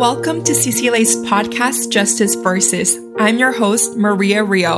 [0.00, 2.96] Welcome to CCLA's podcast, Justice Versus.
[3.18, 4.76] I'm your host, Maria Rio.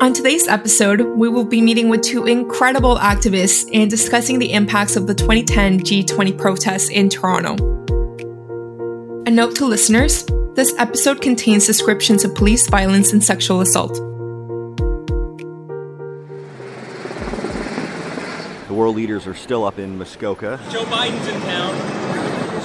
[0.00, 4.94] On today's episode, we will be meeting with two incredible activists and discussing the impacts
[4.94, 7.56] of the 2010 G20 protests in Toronto.
[9.26, 10.24] A note to listeners
[10.54, 13.94] this episode contains descriptions of police violence and sexual assault.
[18.68, 20.60] The world leaders are still up in Muskoka.
[20.70, 22.03] Joe Biden's in town.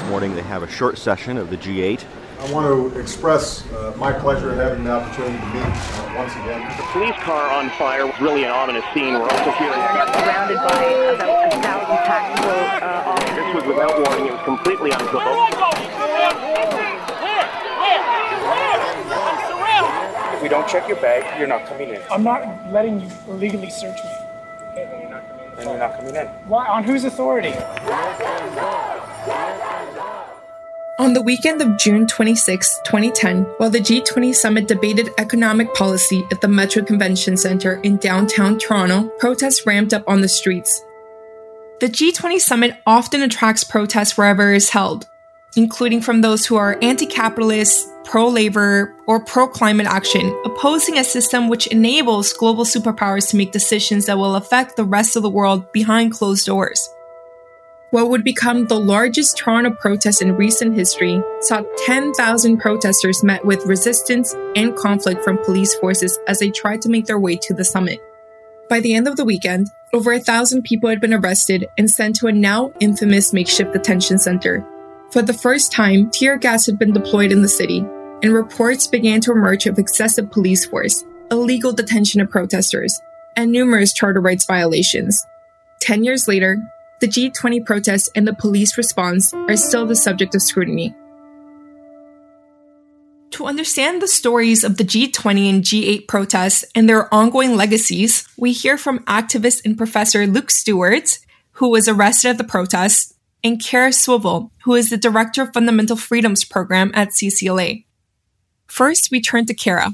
[0.09, 2.03] This morning they have a short session of the G8.
[2.39, 6.33] I want to express uh, my pleasure in having the opportunity to meet uh, once
[6.33, 6.65] again.
[6.77, 9.13] The police car on fire was really an ominous scene.
[9.13, 9.77] We're also hearing.
[9.77, 10.81] Surrounded by
[11.13, 13.35] about a thousand tactical uh, officers.
[13.37, 14.25] This was without warning.
[14.25, 15.53] It was completely unprovoked.
[20.33, 22.01] If we don't check your bag, you're not coming in.
[22.09, 22.41] I'm not
[22.73, 24.09] letting you illegally search me.
[24.71, 26.25] Okay, Then you're not coming in.
[26.49, 26.65] Why?
[26.65, 27.53] On whose authority?
[30.99, 36.41] On the weekend of June 26, 2010, while the G20 summit debated economic policy at
[36.41, 40.83] the Metro Convention Center in downtown Toronto, protests ramped up on the streets.
[41.79, 45.07] The G20 summit often attracts protests wherever it is held,
[45.55, 51.05] including from those who are anti capitalist, pro labor, or pro climate action, opposing a
[51.05, 55.29] system which enables global superpowers to make decisions that will affect the rest of the
[55.29, 56.89] world behind closed doors.
[57.91, 63.65] What would become the largest Toronto protest in recent history saw 10,000 protesters met with
[63.65, 67.65] resistance and conflict from police forces as they tried to make their way to the
[67.65, 67.99] summit.
[68.69, 72.17] By the end of the weekend, over a thousand people had been arrested and sent
[72.17, 74.63] to a now infamous makeshift detention center.
[75.09, 77.79] For the first time, tear gas had been deployed in the city,
[78.21, 83.01] and reports began to emerge of excessive police force, illegal detention of protesters,
[83.35, 85.25] and numerous charter rights violations.
[85.79, 86.61] Ten years later,
[86.99, 90.93] the G20 protests and the police response are still the subject of scrutiny.
[93.31, 98.51] To understand the stories of the G20 and G8 protests and their ongoing legacies, we
[98.51, 101.19] hear from activist and professor Luke Stewart,
[101.51, 105.95] who was arrested at the protests, and Cara Zwibel, who is the director of Fundamental
[105.95, 107.85] Freedoms Program at CCLA.
[108.67, 109.91] First, we turn to Cara.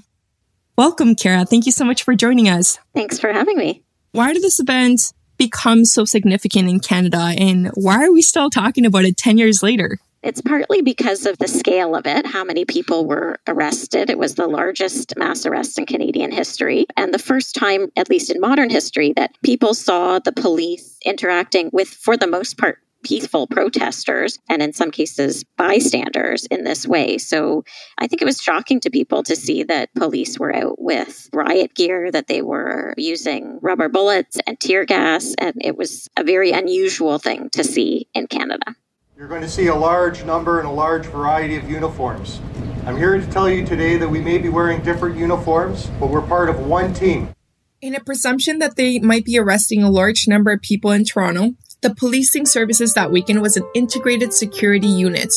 [0.78, 1.46] Welcome, Cara.
[1.46, 2.80] Thank you so much for joining us.
[2.94, 3.84] Thanks for having me.
[4.12, 8.86] Why did this event become so significant in Canada, and why are we still talking
[8.86, 10.00] about it 10 years later?
[10.26, 14.10] It's partly because of the scale of it, how many people were arrested.
[14.10, 18.32] It was the largest mass arrest in Canadian history, and the first time, at least
[18.32, 23.46] in modern history, that people saw the police interacting with, for the most part, peaceful
[23.48, 27.18] protesters and in some cases bystanders in this way.
[27.20, 27.64] So
[27.98, 31.76] I think it was shocking to people to see that police were out with riot
[31.76, 36.52] gear, that they were using rubber bullets and tear gas, and it was a very
[36.52, 38.76] unusual thing to see in Canada.
[39.18, 42.42] You're going to see a large number and a large variety of uniforms.
[42.86, 46.22] I'm here to tell you today that we may be wearing different uniforms, but we're
[46.22, 47.34] part of one team.
[47.82, 51.54] In a presumption that they might be arresting a large number of people in Toronto,
[51.86, 55.32] the policing services that weekend was an integrated security unit,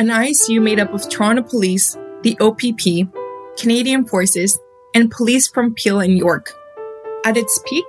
[0.00, 3.08] an ISU made up of Toronto Police, the OPP,
[3.56, 4.58] Canadian Forces,
[4.92, 6.52] and police from Peel and York.
[7.24, 7.84] At its peak,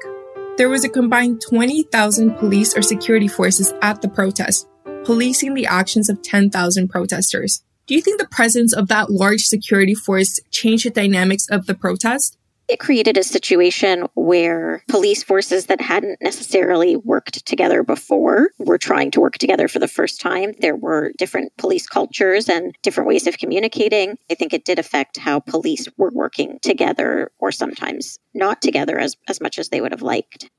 [0.56, 4.68] there was a combined 20,000 police or security forces at the protest,
[5.04, 7.64] policing the actions of 10,000 protesters.
[7.88, 11.74] Do you think the presence of that large security force changed the dynamics of the
[11.74, 12.38] protest?
[12.68, 19.12] It created a situation where police forces that hadn't necessarily worked together before were trying
[19.12, 20.54] to work together for the first time.
[20.60, 24.18] There were different police cultures and different ways of communicating.
[24.32, 29.16] I think it did affect how police were working together or sometimes not together as,
[29.28, 30.50] as much as they would have liked.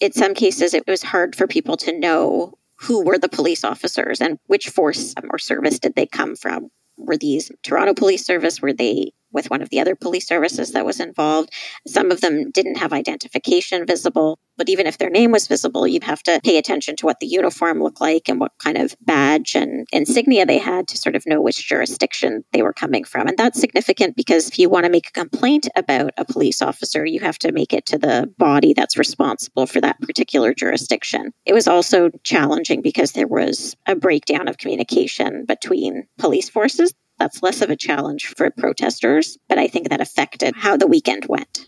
[0.00, 4.20] In some cases, it was hard for people to know who were the police officers
[4.20, 6.70] and which force or service did they come from.
[6.98, 8.60] Were these Toronto Police Service?
[8.60, 11.52] Were they with one of the other police services that was involved.
[11.86, 16.02] Some of them didn't have identification visible, but even if their name was visible, you'd
[16.04, 19.54] have to pay attention to what the uniform looked like and what kind of badge
[19.54, 23.28] and insignia they had to sort of know which jurisdiction they were coming from.
[23.28, 27.04] And that's significant because if you want to make a complaint about a police officer,
[27.04, 31.32] you have to make it to the body that's responsible for that particular jurisdiction.
[31.44, 37.42] It was also challenging because there was a breakdown of communication between police forces that's
[37.42, 41.66] less of a challenge for protesters, but I think that affected how the weekend went.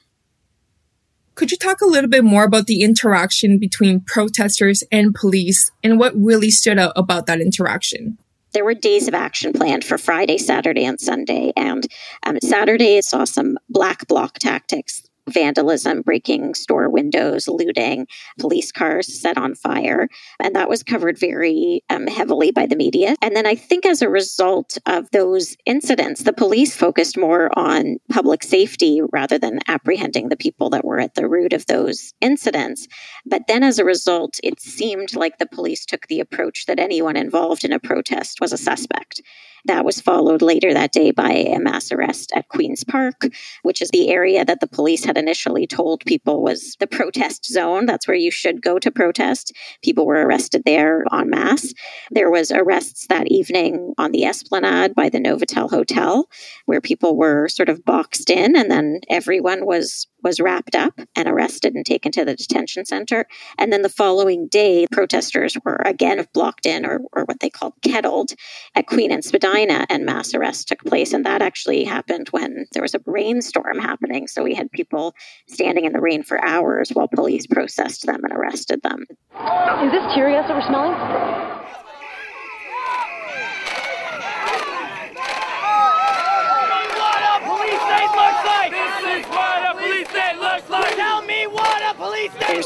[1.35, 5.99] Could you talk a little bit more about the interaction between protesters and police and
[5.99, 8.19] what really stood out about that interaction?
[8.53, 11.53] There were days of action planned for Friday, Saturday, and Sunday.
[11.57, 11.87] And
[12.25, 18.07] um, Saturday saw some black bloc tactics vandalism, breaking store windows, looting,
[18.39, 20.09] police cars set on fire.
[20.41, 23.15] And that was covered very um, heavily by the media.
[23.23, 27.99] And then I think as a result of those incidents, the police focused more on
[28.11, 32.89] public safety rather than apprehending the people that were at the root of those incidents.
[33.27, 37.17] But then as a result, it seemed like the police took the approach that anyone
[37.17, 39.23] involved in a protest was a suspect.
[39.65, 43.29] That was followed later that day by a mass arrest at Queen's Park,
[43.63, 47.87] which is the area that the police had initially told people was the protest zone.
[47.87, 49.53] That's where you should go to protest.
[49.83, 51.75] People were arrested there en masse.
[52.11, 56.29] There was arrests that evening on the Esplanade by the Novotel Hotel,
[56.67, 61.29] where people were sort of boxed in, and then everyone was was wrapped up and
[61.29, 63.27] arrested and taken to the detention center.
[63.59, 67.75] And then the following day, protesters were again blocked in, or, or what they called
[67.83, 68.33] kettled,
[68.75, 71.13] at Queen and Spadina, and mass arrests took place.
[71.13, 74.27] And that actually happened when there was a rainstorm happening.
[74.27, 75.15] So we had people
[75.47, 79.05] standing in the rain for hours while police processed them and arrested them.
[79.11, 81.58] Is this tear gas that we're smelling?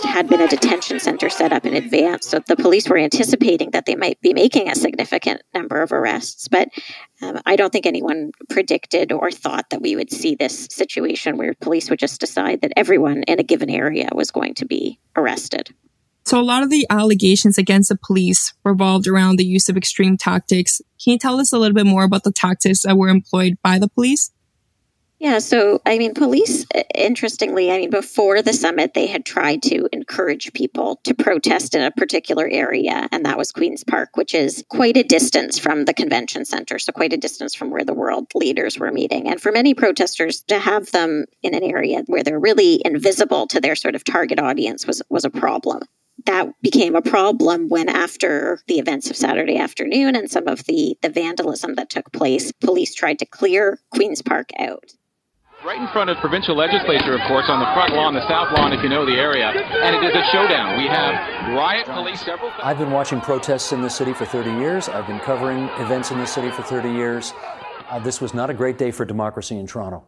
[0.00, 3.85] Had been a detention center set up in advance, so the police were anticipating that
[3.85, 6.49] they might be making a significant number of arrests.
[6.49, 6.69] But
[7.21, 11.55] um, I don't think anyone predicted or thought that we would see this situation where
[11.55, 15.75] police would just decide that everyone in a given area was going to be arrested.
[16.25, 20.17] So, a lot of the allegations against the police revolved around the use of extreme
[20.17, 20.81] tactics.
[21.03, 23.79] Can you tell us a little bit more about the tactics that were employed by
[23.79, 24.31] the police?
[25.22, 29.62] Yeah, so I mean, police, uh, interestingly, I mean, before the summit, they had tried
[29.62, 34.34] to encourage people to protest in a particular area, and that was Queen's Park, which
[34.34, 37.94] is quite a distance from the convention center, so quite a distance from where the
[37.94, 39.28] world leaders were meeting.
[39.28, 43.60] And for many protesters, to have them in an area where they're really invisible to
[43.60, 45.82] their sort of target audience was, was a problem
[46.26, 50.96] that became a problem when after the events of Saturday afternoon and some of the
[51.00, 54.92] the vandalism that took place, police tried to clear Queen's Park out.
[55.64, 58.73] Right in front of provincial legislature, of course, on the front lawn, the south lawn,
[58.73, 59.47] if you know the area.
[59.47, 60.76] And it is a showdown.
[60.76, 62.50] We have riot police several.
[62.61, 64.88] I've been watching protests in this city for 30 years.
[64.88, 67.32] I've been covering events in this city for 30 years.
[67.88, 70.03] Uh, this was not a great day for democracy in Toronto.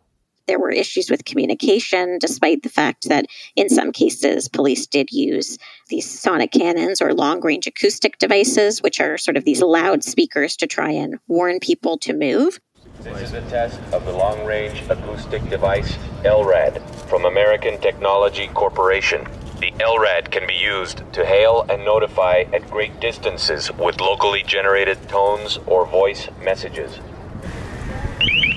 [0.48, 5.56] There were issues with communication, despite the fact that in some cases police did use
[5.88, 10.66] these sonic cannons or long range acoustic devices, which are sort of these loudspeakers to
[10.66, 12.58] try and warn people to move.
[13.00, 19.24] This is a test of the long range acoustic device LRAD from American Technology Corporation.
[19.60, 25.08] The LRAD can be used to hail and notify at great distances with locally generated
[25.08, 26.98] tones or voice messages.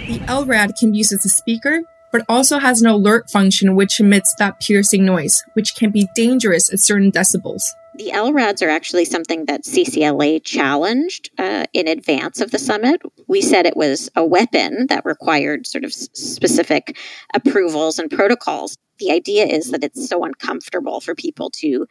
[0.07, 1.81] The LRAD can be used as a speaker,
[2.11, 6.71] but also has an alert function which emits that piercing noise, which can be dangerous
[6.71, 7.75] at certain decibels.
[7.97, 13.01] The LRADs are actually something that CCLA challenged uh, in advance of the summit.
[13.27, 16.95] We said it was a weapon that required sort of specific
[17.33, 18.77] approvals and protocols.
[18.99, 21.87] The idea is that it's so uncomfortable for people to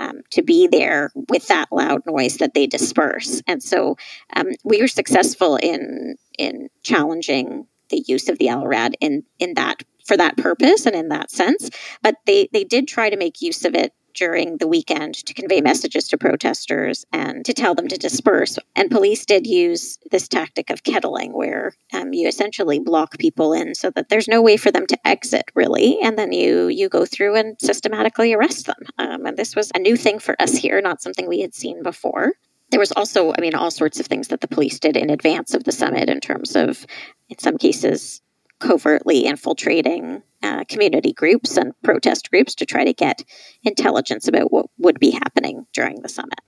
[0.00, 3.96] um, to be there with that loud noise that they disperse, and so
[4.34, 9.84] um, we were successful in in challenging the use of the LRAD in in that
[10.04, 11.70] for that purpose and in that sense.
[12.02, 15.60] But they they did try to make use of it during the weekend to convey
[15.60, 18.58] messages to protesters and to tell them to disperse.
[18.76, 23.74] And police did use this tactic of kettling, where um, you essentially block people in
[23.74, 27.04] so that there's no way for them to exit, really, and then you you go
[27.04, 28.82] through and systematically arrest them.
[28.98, 31.82] Um, and this was a new thing for us here, not something we had seen
[31.82, 32.32] before.
[32.70, 35.54] There was also, I mean, all sorts of things that the police did in advance
[35.54, 36.86] of the summit in terms of,
[37.28, 38.20] in some cases,
[38.60, 43.24] covertly infiltrating uh, community groups and protest groups to try to get
[43.62, 46.40] intelligence about what would be happening during the summit.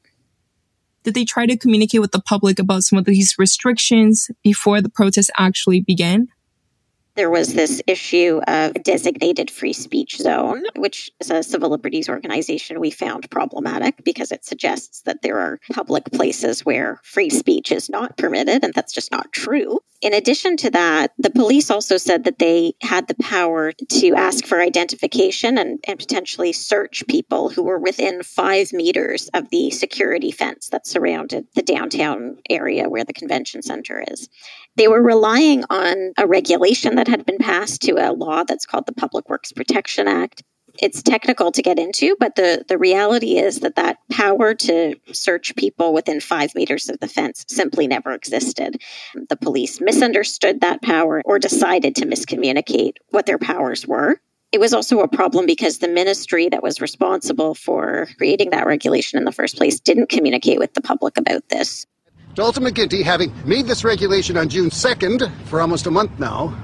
[1.02, 4.88] Did they try to communicate with the public about some of these restrictions before the
[4.88, 6.28] protests actually began?
[7.16, 10.80] There was this issue of a designated free speech zone, mm-hmm.
[10.80, 15.58] which is a civil liberties organization we found problematic because it suggests that there are
[15.73, 19.80] public places where free speech is not permitted, and that's just not true.
[20.02, 24.44] In addition to that, the police also said that they had the power to ask
[24.44, 30.30] for identification and, and potentially search people who were within five meters of the security
[30.30, 34.28] fence that surrounded the downtown area where the convention center is.
[34.76, 38.86] They were relying on a regulation that had been passed to a law that's called
[38.86, 40.42] the Public Works Protection Act.
[40.80, 45.56] It's technical to get into, but the, the reality is that that power to search
[45.56, 48.80] people within five meters of the fence simply never existed.
[49.28, 54.20] The police misunderstood that power or decided to miscommunicate what their powers were.
[54.52, 59.18] It was also a problem because the ministry that was responsible for creating that regulation
[59.18, 61.86] in the first place didn't communicate with the public about this.
[62.34, 66.54] Dalton McGuinty, having made this regulation on June 2nd for almost a month now,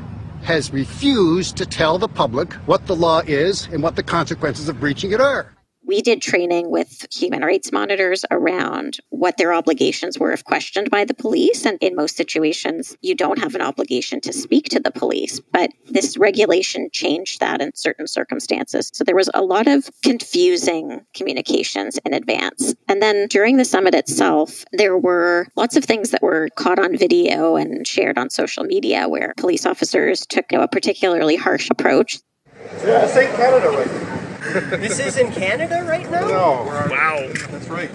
[0.42, 4.80] has refused to tell the public what the law is and what the consequences of
[4.80, 5.52] breaching it are.
[5.84, 11.04] We did training with human rights monitors around what their obligations were if questioned by
[11.04, 11.66] the police.
[11.66, 15.40] And in most situations, you don't have an obligation to speak to the police.
[15.52, 18.90] But this regulation changed that in certain circumstances.
[18.94, 22.74] So there was a lot of confusing communications in advance.
[22.88, 26.96] And then during the summit itself, there were lots of things that were caught on
[26.96, 31.68] video and shared on social media where police officers took you know, a particularly harsh
[31.70, 32.20] approach.
[32.84, 33.08] Yeah.
[33.36, 34.11] Canada right
[34.42, 36.26] this is in Canada right now?
[36.26, 36.64] No.
[36.90, 37.30] Wow.
[37.50, 37.90] That's right.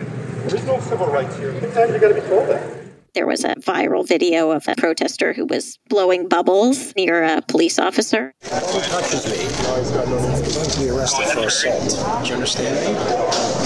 [0.47, 1.59] There's no civil rights here.
[1.59, 2.83] Sometimes you got to be told that.
[3.13, 7.79] There was a viral video of a protester who was blowing bubbles near a police
[7.79, 8.31] officer.
[8.43, 12.23] Who touches me is going to be arrested for assault.
[12.23, 12.93] Do you understand me?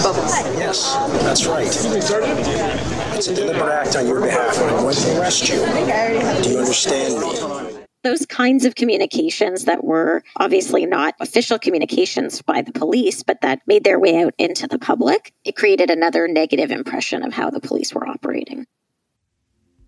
[0.02, 0.32] Bubbles.
[0.56, 1.66] Yes, that's right.
[1.66, 4.58] It's a deliberate act on your behalf.
[4.58, 5.56] I'm going to arrest you.
[5.56, 7.71] Do you understand me?
[8.02, 13.60] Those kinds of communications that were obviously not official communications by the police, but that
[13.66, 17.60] made their way out into the public, it created another negative impression of how the
[17.60, 18.66] police were operating.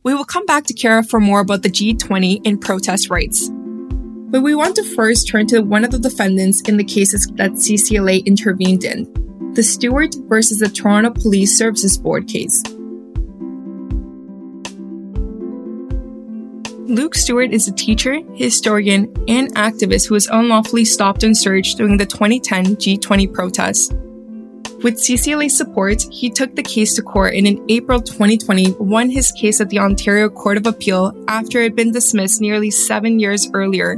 [0.04, 3.50] We will come back to Cara for more about the G20 and protest rights.
[3.50, 7.52] But we want to first turn to one of the defendants in the cases that
[7.52, 9.12] CCLA intervened in
[9.54, 12.62] the Stewart versus the Toronto Police Services Board case.
[16.86, 21.96] Luke Stewart is a teacher, historian, and activist who was unlawfully stopped and searched during
[21.96, 23.90] the 2010 G20 protests.
[24.82, 29.32] With CCLA's support, he took the case to court and in April 2020 won his
[29.32, 33.48] case at the Ontario Court of Appeal after it had been dismissed nearly seven years
[33.54, 33.96] earlier.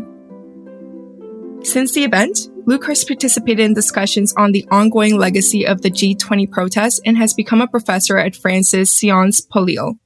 [1.64, 6.49] Since the event, Luke has participated in discussions on the ongoing legacy of the G20
[6.52, 9.99] protests and has become a professor at France's Sciences Po Lille.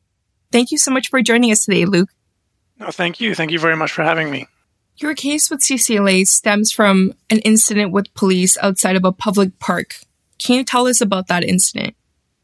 [0.50, 2.08] Thank you so much for joining us today, Luke.
[2.80, 3.34] No, thank you.
[3.34, 4.46] Thank you very much for having me.
[4.96, 9.96] Your case with CCLA stems from an incident with police outside of a public park.
[10.38, 11.94] Can you tell us about that incident?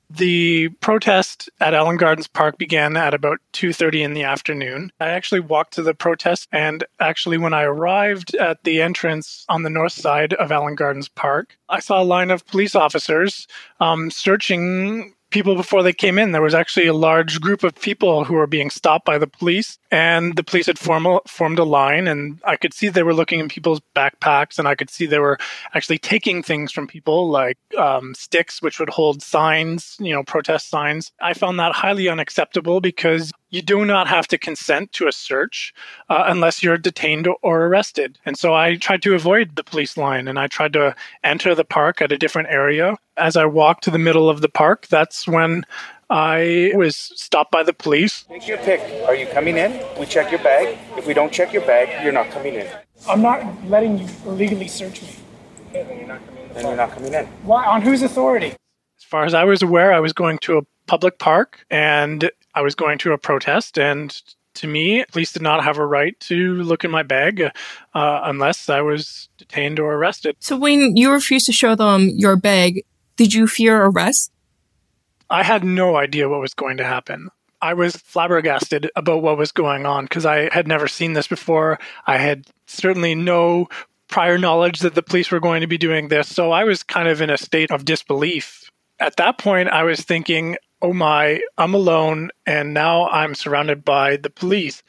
[0.09, 4.93] The protest at Allan Gardens Park began at about 2:30 in the afternoon.
[5.01, 9.65] I actually walked to the protest and actually when I arrived at the entrance on
[9.65, 13.49] the north side of Allan Gardens Park, I saw a line of police officers
[13.81, 16.33] um, searching people before they came in.
[16.33, 19.79] There was actually a large group of people who were being stopped by the police,
[19.91, 22.09] and the police had formal, formed a line.
[22.09, 25.19] And I could see they were looking in people's backpacks, and I could see they
[25.19, 25.39] were
[25.75, 30.71] actually taking things from people like um, sticks, which would hold signs, you know, protest
[30.71, 31.13] signs.
[31.21, 35.73] I found that highly unacceptable because you do not have to consent to a search
[36.09, 38.19] uh, unless you're detained or arrested.
[38.27, 41.65] And so I tried to avoid the police line and I tried to enter the
[41.65, 42.97] park at a different area.
[43.17, 45.65] As I walked to the middle of the park, that's when
[46.11, 48.25] I was stopped by the police.
[48.29, 48.81] Take your pick.
[49.07, 49.83] Are you coming in?
[49.99, 50.79] We check your bag.
[50.97, 52.69] If we don't check your bag, you're not coming in.
[53.09, 55.09] I'm not letting you illegally search me.
[55.73, 56.55] Then you're not coming in.
[56.55, 57.27] Then you're not coming in.
[57.43, 57.65] Why?
[57.67, 58.55] On whose authority?
[58.99, 62.63] As far as I was aware, I was going to a public park and I
[62.63, 64.11] was going to a protest, and
[64.55, 67.51] to me, police did not have a right to look in my bag uh,
[68.25, 70.37] unless I was detained or arrested.
[70.41, 72.85] So, when you refused to show them your bag,
[73.17, 74.33] did you fear arrest?
[75.29, 77.31] I had no idea what was going to happen.
[77.61, 81.79] I was flabbergasted about what was going on because I had never seen this before.
[82.07, 83.69] I had certainly no
[84.09, 86.29] prior knowledge that the police were going to be doing this.
[86.33, 88.71] So I was kind of in a state of disbelief.
[89.01, 94.17] At that point, I was thinking, oh my, I'm alone and now I'm surrounded by
[94.17, 94.83] the police.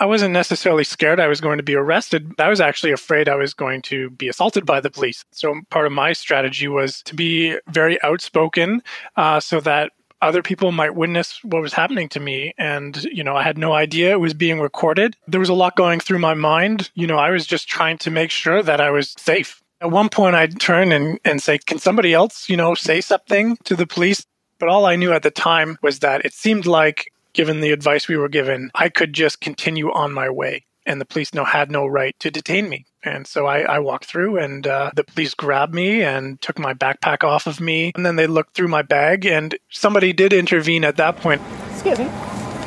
[0.00, 2.32] I wasn't necessarily scared I was going to be arrested.
[2.38, 5.24] I was actually afraid I was going to be assaulted by the police.
[5.32, 8.82] So part of my strategy was to be very outspoken
[9.16, 9.90] uh, so that
[10.20, 12.52] other people might witness what was happening to me.
[12.58, 15.16] And, you know, I had no idea it was being recorded.
[15.26, 16.90] There was a lot going through my mind.
[16.94, 19.62] You know, I was just trying to make sure that I was safe.
[19.80, 23.56] At one point, I'd turn and, and say, Can somebody else, you know, say something
[23.64, 24.24] to the police?
[24.58, 28.08] But all I knew at the time was that it seemed like, given the advice
[28.08, 30.64] we were given, I could just continue on my way.
[30.84, 32.86] And the police no, had no right to detain me.
[33.04, 36.74] And so I, I walked through, and uh, the police grabbed me and took my
[36.74, 37.92] backpack off of me.
[37.94, 41.40] And then they looked through my bag, and somebody did intervene at that point.
[41.70, 42.06] Excuse me.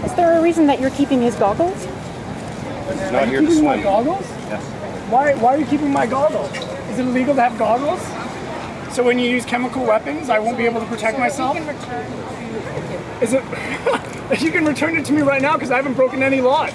[0.05, 1.83] Is there a reason that you're keeping his goggles?
[1.83, 3.83] He's not are here to keeping my swim.
[3.83, 4.29] goggles?
[4.48, 4.63] Yes.
[5.12, 6.51] Why, why are you keeping my goggles?
[6.89, 8.00] Is it illegal to have goggles?
[8.91, 11.55] So when you use chemical weapons, I won't be able to protect myself?
[13.21, 13.43] Is it?
[14.41, 16.74] you can return it to me right now because I haven't broken any laws.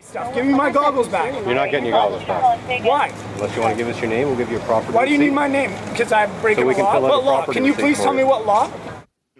[0.00, 0.34] stuff.
[0.34, 1.32] Give me my goggles back.
[1.46, 2.42] You're not getting your goggles back.
[2.84, 3.08] Why?
[3.34, 5.12] Unless you want to give us your name, we'll give you a property Why do
[5.12, 5.28] you receipt.
[5.30, 5.70] need my name?
[5.90, 6.92] Because I'm breaking So we can law.
[6.94, 7.46] fill out What a law?
[7.46, 8.18] Can you please tell you.
[8.18, 8.68] me what law?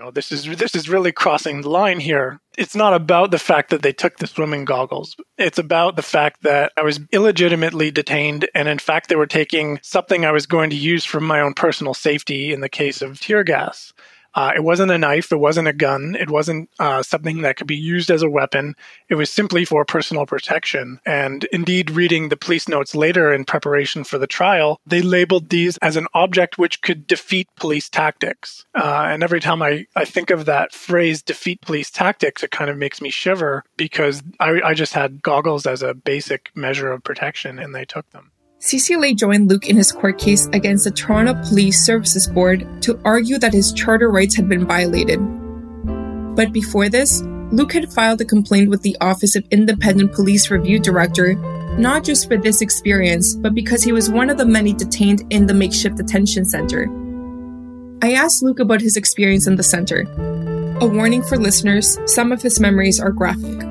[0.00, 2.40] No, this is this is really crossing the line here.
[2.56, 5.14] It's not about the fact that they took the swimming goggles.
[5.36, 9.78] It's about the fact that I was illegitimately detained, and in fact, they were taking
[9.82, 13.20] something I was going to use for my own personal safety in the case of
[13.20, 13.92] tear gas.
[14.34, 15.32] Uh, it wasn't a knife.
[15.32, 16.16] It wasn't a gun.
[16.18, 18.74] It wasn't uh, something that could be used as a weapon.
[19.08, 21.00] It was simply for personal protection.
[21.04, 25.76] And indeed, reading the police notes later in preparation for the trial, they labeled these
[25.78, 28.64] as an object which could defeat police tactics.
[28.74, 32.70] Uh, and every time I, I think of that phrase, defeat police tactics, it kind
[32.70, 37.04] of makes me shiver because I, I just had goggles as a basic measure of
[37.04, 38.30] protection and they took them.
[38.60, 43.38] CCLA joined Luke in his court case against the Toronto Police Services Board to argue
[43.38, 45.18] that his charter rights had been violated.
[46.36, 50.78] But before this, Luke had filed a complaint with the Office of Independent Police Review
[50.78, 51.36] Director,
[51.78, 55.46] not just for this experience, but because he was one of the many detained in
[55.46, 56.86] the makeshift detention center.
[58.02, 60.02] I asked Luke about his experience in the center.
[60.82, 63.69] A warning for listeners some of his memories are graphic.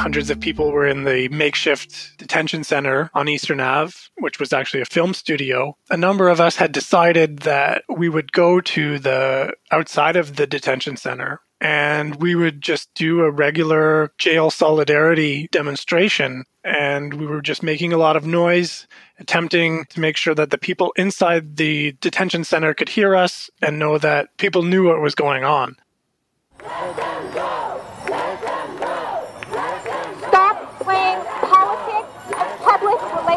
[0.00, 4.80] Hundreds of people were in the makeshift detention center on Eastern Ave, which was actually
[4.80, 5.76] a film studio.
[5.90, 10.46] A number of us had decided that we would go to the outside of the
[10.46, 16.44] detention center and we would just do a regular jail solidarity demonstration.
[16.64, 18.86] And we were just making a lot of noise,
[19.18, 23.78] attempting to make sure that the people inside the detention center could hear us and
[23.78, 25.76] know that people knew what was going on.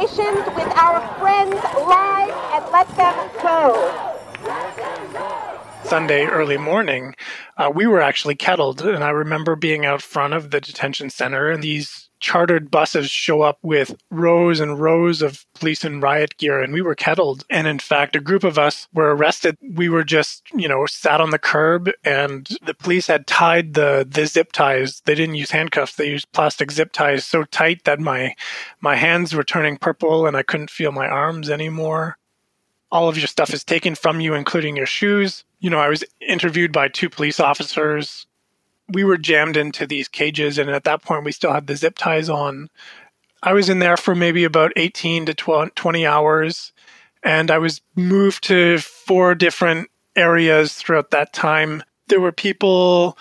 [0.03, 4.19] With our friends' lives and let them go.
[5.85, 7.15] Sunday early morning,
[7.57, 8.81] uh, we were actually kettled.
[8.81, 13.41] And I remember being out front of the detention center, and these chartered buses show
[13.41, 17.43] up with rows and rows of police and riot gear, and we were kettled.
[17.49, 19.57] And in fact, a group of us were arrested.
[19.61, 24.07] We were just, you know, sat on the curb, and the police had tied the
[24.09, 25.01] the zip ties.
[25.05, 28.35] They didn't use handcuffs; they used plastic zip ties so tight that my
[28.79, 32.17] my hands were turning purple, and I couldn't feel my arms anymore
[32.91, 35.45] all of your stuff is taken from you, including your shoes.
[35.59, 38.27] You know, I was interviewed by two police officers.
[38.89, 41.97] We were jammed into these cages, and at that point, we still had the zip
[41.97, 42.69] ties on.
[43.41, 46.71] I was in there for maybe about 18 to 20 hours,
[47.23, 51.83] and I was moved to four different areas throughout that time.
[52.07, 53.17] There were people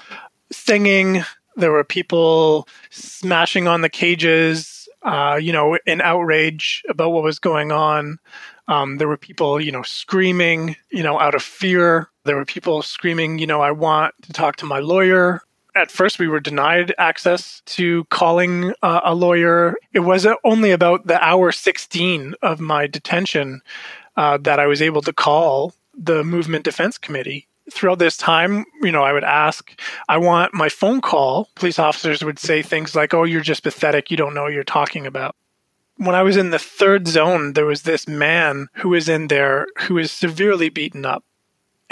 [0.50, 1.24] singing,
[1.56, 7.38] there were people smashing on the cages, uh, you know, in outrage about what was
[7.38, 8.18] going on.
[8.68, 12.08] Um, there were people, you know, screaming, you know, out of fear.
[12.24, 15.42] There were people screaming, you know, I want to talk to my lawyer.
[15.74, 19.74] At first, we were denied access to calling uh, a lawyer.
[19.92, 23.62] It was only about the hour 16 of my detention
[24.16, 27.48] uh, that I was able to call the Movement Defense Committee.
[27.70, 31.48] Throughout this time, you know, I would ask, I want my phone call.
[31.54, 34.10] Police officers would say things like, oh, you're just pathetic.
[34.10, 35.36] You don't know what you're talking about
[35.96, 39.66] when I was in the third zone, there was this man who was in there
[39.82, 41.24] who was severely beaten up.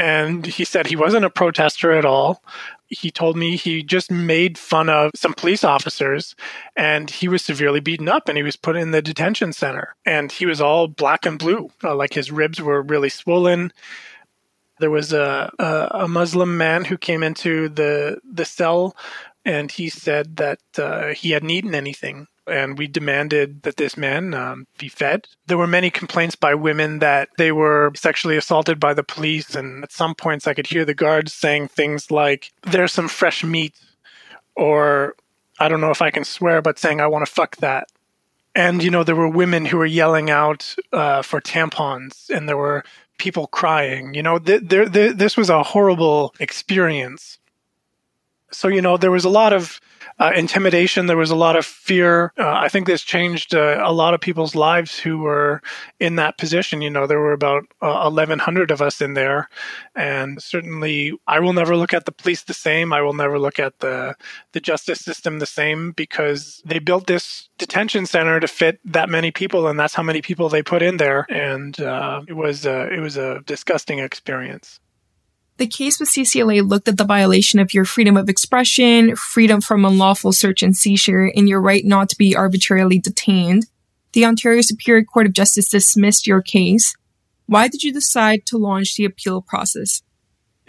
[0.01, 2.43] And he said he wasn't a protester at all.
[2.87, 6.35] He told me he just made fun of some police officers
[6.75, 9.95] and he was severely beaten up and he was put in the detention center.
[10.07, 13.75] And he was all black and blue, uh, like his ribs were really swollen.
[14.79, 18.97] There was a, a, a Muslim man who came into the, the cell
[19.45, 24.35] and he said that uh, he hadn't eaten anything and we demanded that this man
[24.35, 25.29] um, be fed.
[25.47, 29.85] There were many complaints by women that they were sexually assaulted by the police, and
[29.85, 33.75] at some points I could hear the guards saying things like, There's some fresh meat,
[34.57, 35.15] or
[35.59, 37.89] I don't know if I can swear, but saying, I want to fuck that.
[38.55, 42.57] And, you know, there were women who were yelling out uh, for tampons, and there
[42.57, 42.83] were
[43.19, 44.15] people crying.
[44.15, 47.39] You know, th- th- th- this was a horrible experience.
[48.51, 49.81] So, you know, there was a lot of
[50.21, 51.07] uh, intimidation.
[51.07, 52.33] There was a lot of fear.
[52.39, 55.63] Uh, I think this changed uh, a lot of people's lives who were
[55.99, 56.83] in that position.
[56.83, 59.49] You know, there were about 1,100 of us in there.
[59.97, 62.93] And certainly, I will never look at the police the same.
[62.93, 64.15] I will never look at the,
[64.53, 69.31] the justice system the same because they built this detention center to fit that many
[69.31, 71.27] people, and that's how many people they put in there.
[71.31, 74.81] And uh, it was it was a disgusting experience.
[75.61, 79.85] The case with CCLA looked at the violation of your freedom of expression, freedom from
[79.85, 83.67] unlawful search and seizure, and your right not to be arbitrarily detained.
[84.15, 86.95] The Ontario Superior Court of Justice dismissed your case.
[87.45, 90.01] Why did you decide to launch the appeal process?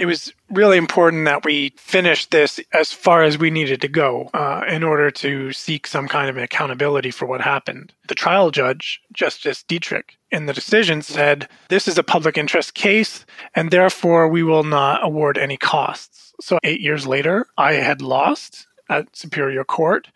[0.02, 4.32] It was really important that we finish this as far as we needed to go
[4.34, 7.94] uh, in order to seek some kind of accountability for what happened.
[8.08, 13.28] The trial judge, Justice Dietrich, in the decision said this is a public interest case
[13.54, 16.34] and therefore we will not award any costs.
[16.42, 20.08] So, eight years later, I had lost at Superior Court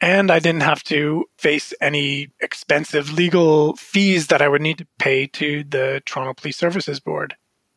[0.00, 4.86] and I didn't have to face any expensive legal fees that I would need to
[5.00, 7.34] pay to the Toronto Police Services Board.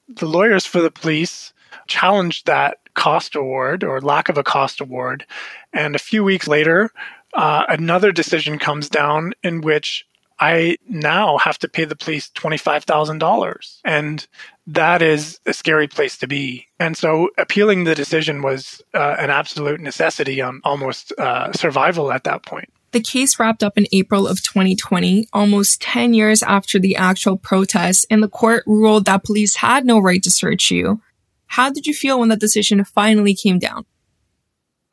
[0.07, 1.53] The lawyers for the police
[1.87, 5.25] challenged that cost award or lack of a cost award.
[5.73, 6.91] And a few weeks later,
[7.33, 10.05] uh, another decision comes down in which
[10.39, 13.79] I now have to pay the police $25,000.
[13.85, 14.27] And
[14.67, 16.67] that is a scary place to be.
[16.79, 22.25] And so appealing the decision was uh, an absolute necessity on almost uh, survival at
[22.25, 22.69] that point.
[22.91, 28.05] The case wrapped up in April of 2020, almost 10 years after the actual protest,
[28.09, 31.01] and the court ruled that police had no right to search you.
[31.47, 33.85] How did you feel when that decision finally came down?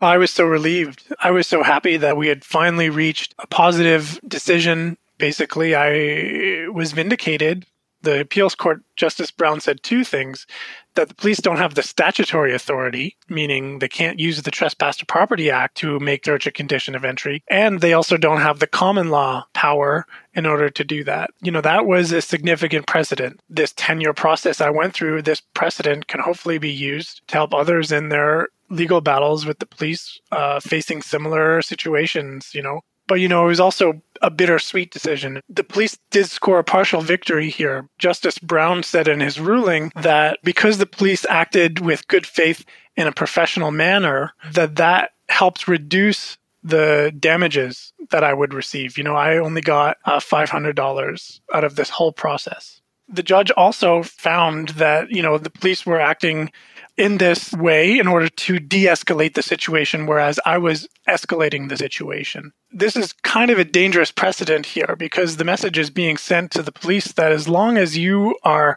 [0.00, 1.04] I was so relieved.
[1.22, 4.98] I was so happy that we had finally reached a positive decision.
[5.18, 7.66] Basically, I was vindicated.
[8.02, 10.46] The appeals court, Justice Brown said two things
[10.94, 15.06] that the police don't have the statutory authority, meaning they can't use the Trespass to
[15.06, 18.66] Property Act to make search a condition of entry, and they also don't have the
[18.66, 21.30] common law power in order to do that.
[21.42, 23.40] You know, that was a significant precedent.
[23.48, 27.54] This 10 year process I went through, this precedent can hopefully be used to help
[27.54, 32.80] others in their legal battles with the police uh, facing similar situations, you know.
[33.06, 35.40] But, you know, it was also a bittersweet decision.
[35.48, 37.88] The police did score a partial victory here.
[37.98, 42.64] Justice Brown said in his ruling that because the police acted with good faith
[42.96, 48.96] in a professional manner, that that helped reduce the damages that I would receive.
[48.96, 52.80] You know, I only got uh, $500 out of this whole process.
[53.08, 56.52] The judge also found that, you know, the police were acting
[56.96, 61.76] in this way in order to de escalate the situation, whereas I was escalating the
[61.76, 62.52] situation.
[62.70, 66.62] This is kind of a dangerous precedent here because the message is being sent to
[66.62, 68.76] the police that as long as you are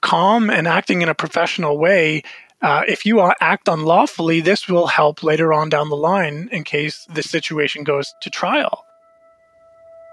[0.00, 2.22] calm and acting in a professional way,
[2.62, 7.06] uh, if you act unlawfully, this will help later on down the line in case
[7.12, 8.84] the situation goes to trial.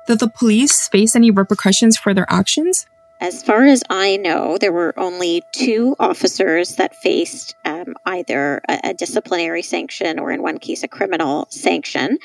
[0.07, 2.85] Did the police face any repercussions for their actions?
[3.23, 8.89] As far as I know, there were only two officers that faced um, either a,
[8.89, 12.17] a, disciplinary sanction or, in one case, a criminal sanction.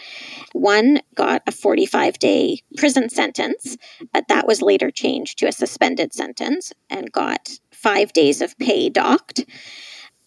[0.54, 3.76] One got a 45 day prison sentence,
[4.12, 8.88] but that was later changed to a suspended sentence and got five days of pay
[8.88, 9.44] docked.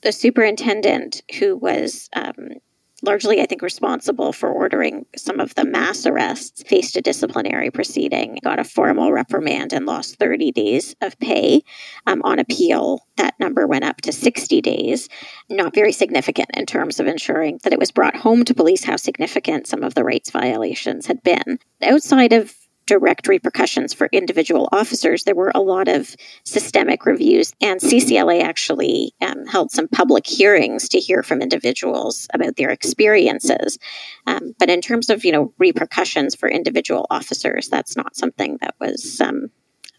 [0.03, 2.62] The superintendent, who was um,
[3.02, 8.38] largely, I think, responsible for ordering some of the mass arrests, faced a disciplinary proceeding,
[8.44, 11.62] got a formal reprimand, and lost 30 days of pay.
[12.08, 15.10] Um, on appeal, that number went up to 60 days.
[15.50, 18.96] Not very significant in terms of ensuring that it was brought home to police how
[18.96, 21.60] significant some of the rights violations had been.
[21.84, 22.54] Outside of
[22.91, 29.13] direct repercussions for individual officers, there were a lot of systemic reviews, and CCLA actually
[29.21, 33.80] um, held some public hearings to hear from individuals about their experiences.
[34.27, 38.75] Um, but in terms of you know repercussions for individual officers, that's not something that
[38.82, 39.51] was um,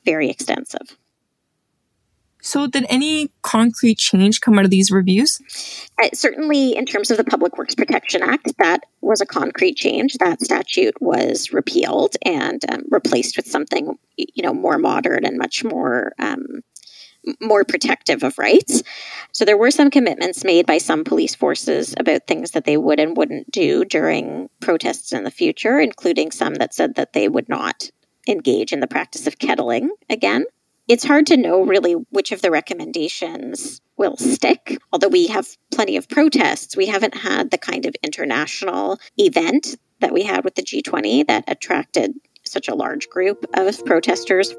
[0.05, 0.99] very extensive.
[2.45, 5.41] So, did any concrete change come out of these reviews?
[6.03, 10.15] Uh, certainly, in terms of the Public Works Protection Act, that was a concrete change.
[10.15, 15.65] That statute was repealed and um, replaced with something, you know, more modern and much
[15.65, 16.13] more.
[16.19, 16.63] Um,
[17.41, 18.83] more protective of rights.
[19.31, 22.99] So there were some commitments made by some police forces about things that they would
[22.99, 27.49] and wouldn't do during protests in the future, including some that said that they would
[27.49, 27.89] not
[28.27, 30.45] engage in the practice of kettling again
[30.93, 34.77] it's hard to know really which of the recommendations will stick.
[34.93, 40.13] Although we have plenty of protests, we haven't had the kind of international event that
[40.13, 42.13] we had with the G20 that attracted
[42.45, 44.55] such a large group of protesters.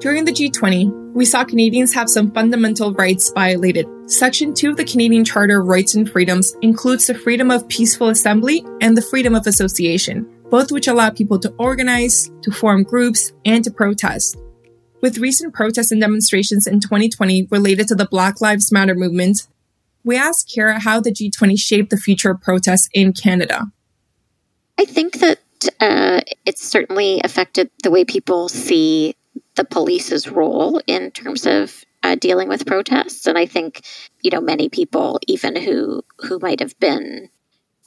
[0.00, 3.88] During the G20, we saw Canadians have some fundamental rights violated.
[4.08, 8.08] Section 2 of the Canadian Charter of Rights and Freedoms includes the freedom of peaceful
[8.08, 13.32] assembly and the freedom of association, both which allow people to organize, to form groups,
[13.44, 14.36] and to protest.
[15.00, 19.48] With recent protests and demonstrations in 2020 related to the Black Lives Matter movement,
[20.04, 23.66] we asked Cara how the G20 shaped the future of protests in Canada.
[24.78, 25.40] I think that
[25.80, 29.16] uh, it's certainly affected the way people see
[29.58, 33.26] the police's role in terms of uh, dealing with protests.
[33.26, 33.82] And I think,
[34.22, 37.28] you know, many people, even who who might have been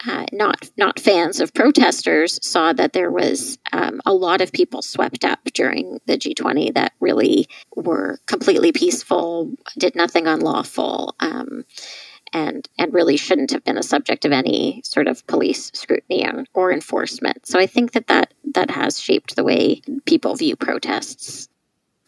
[0.06, 4.82] uh, not not fans of protesters saw that there was um, a lot of people
[4.82, 11.64] swept up during the G20 that really were completely peaceful, did nothing unlawful, um,
[12.34, 16.74] and and really shouldn't have been a subject of any sort of police scrutiny or
[16.74, 17.46] enforcement.
[17.46, 21.48] So I think that that that has shaped the way people view protests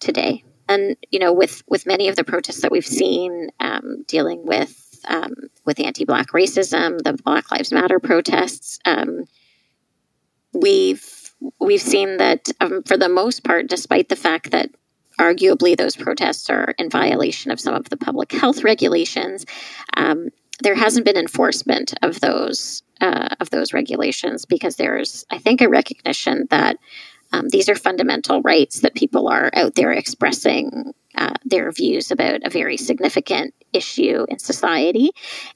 [0.04, 0.44] today.
[0.70, 4.80] And you know, with with many of the protests that we've seen um, dealing with
[5.08, 5.34] um,
[5.66, 8.80] with anti-black racism, the Black Lives Matter protests.
[8.86, 9.26] Um,
[10.54, 14.70] we've we've seen that um, for the most part, despite the fact that
[15.20, 19.46] arguably those protests are in violation of some of the public health regulations,
[19.96, 20.30] um,
[20.62, 25.70] there hasn't been enforcement of those uh, of those regulations because there's, I think, a
[25.70, 26.78] recognition that
[27.34, 32.41] um, these are fundamental rights that people are out there expressing uh, their views about
[32.43, 35.10] a very significant issue in society,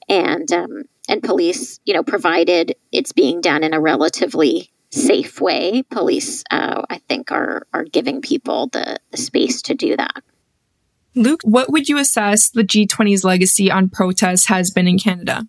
[0.08, 5.82] and um, and police, you know, provided it's being done in a relatively safe way,
[5.90, 10.22] police, uh, I think, are are giving people the, the space to do that.
[11.14, 15.46] Luke, what would you assess the G20's legacy on protests has been in Canada?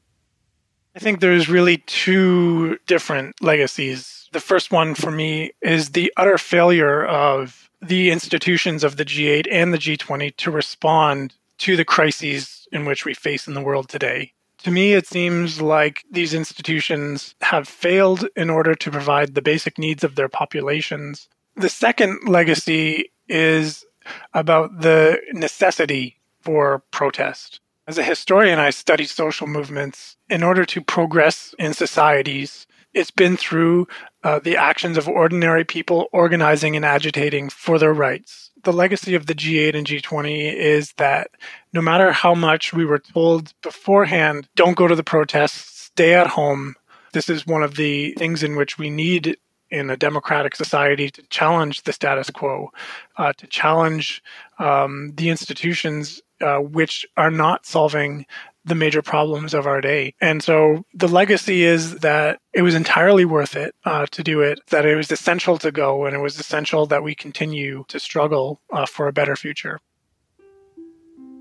[0.96, 4.19] I think there's really two different legacies.
[4.32, 9.48] The first one for me is the utter failure of the institutions of the G8
[9.52, 13.90] and the G20 to respond to the crises in which we face in the world
[13.90, 14.34] today.
[14.64, 19.78] To me, it seems like these institutions have failed in order to provide the basic
[19.78, 21.30] needs of their populations.
[21.56, 23.86] The second legacy is
[24.34, 27.62] about the necessity for protest.
[27.88, 30.18] As a historian, I study social movements.
[30.30, 33.88] In order to progress in societies, it's been through
[34.24, 38.52] uh, the actions of ordinary people organizing and agitating for their rights.
[38.64, 41.32] The legacy of the G8 and G20 is that
[41.72, 46.28] no matter how much we were told beforehand, don't go to the protests, stay at
[46.28, 46.76] home.
[47.14, 49.38] This is one of the things in which we need
[49.72, 52.72] in a democratic society to challenge the status quo,
[53.18, 54.22] uh, to challenge
[54.58, 58.26] um, the institutions uh, which are not solving
[58.66, 60.14] the major problems of our day.
[60.22, 64.60] And so the legacy is that it was entirely worth it uh, to do it,
[64.70, 68.62] that it was essential to go, and it was essential that we continue to struggle
[68.72, 69.80] uh, for a better future.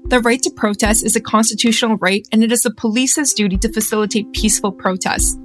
[0.05, 3.73] The right to protest is a constitutional right, and it is the police's duty to
[3.73, 5.37] facilitate peaceful protests.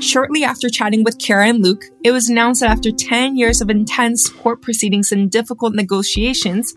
[0.00, 3.68] Shortly after chatting with Cara and Luke, it was announced that after 10 years of
[3.68, 6.74] intense court proceedings and difficult negotiations,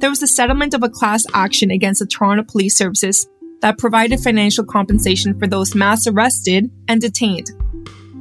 [0.00, 3.26] there was a settlement of a class action against the Toronto Police Services
[3.60, 7.50] that provided financial compensation for those mass arrested and detained.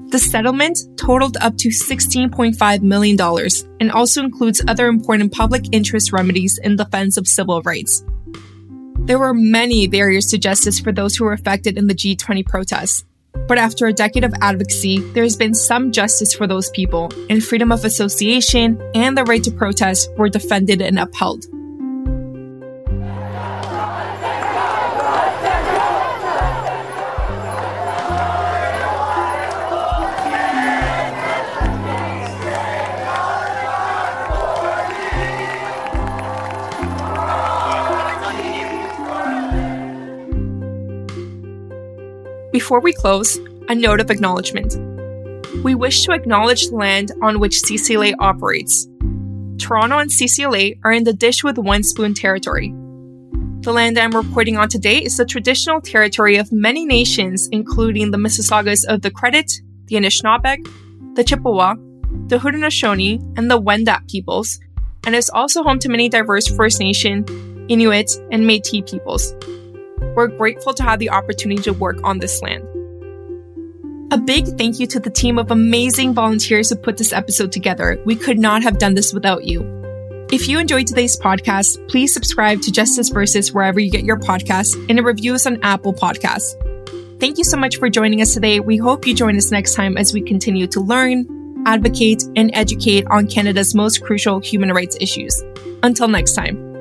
[0.10, 3.19] The settlement totaled up to $16.5 million
[3.82, 8.04] and also includes other important public interest remedies in defense of civil rights.
[9.00, 13.04] There were many barriers to justice for those who were affected in the G20 protests.
[13.47, 17.43] But after a decade of advocacy, there has been some justice for those people, and
[17.43, 21.45] freedom of association and the right to protest were defended and upheld.
[42.67, 43.38] Before we close,
[43.69, 44.75] a note of acknowledgement.
[45.63, 48.86] We wish to acknowledge the land on which CCLA operates.
[49.58, 52.73] Toronto and CCLA are in the Dish with One Spoon territory.
[53.62, 58.17] The land I'm reporting on today is the traditional territory of many nations, including the
[58.17, 59.49] Mississaugas of the Credit,
[59.86, 61.75] the Anishinaabeg, the Chippewa,
[62.27, 64.60] the Haudenosaunee, and the Wendat peoples,
[65.06, 67.23] and is also home to many diverse First Nation,
[67.69, 69.34] Inuit, and Metis peoples.
[70.17, 72.63] We're grateful to have the opportunity to work on this land.
[74.12, 78.01] A big thank you to the team of amazing volunteers who put this episode together.
[78.03, 79.62] We could not have done this without you.
[80.32, 84.73] If you enjoyed today's podcast, please subscribe to Justice Versus wherever you get your podcasts
[84.89, 86.56] and review us on Apple Podcasts.
[87.19, 88.60] Thank you so much for joining us today.
[88.60, 93.06] We hope you join us next time as we continue to learn, advocate, and educate
[93.12, 95.39] on Canada's most crucial human rights issues.
[95.84, 96.77] Until next time.